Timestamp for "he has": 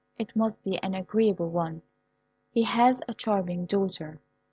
2.49-3.03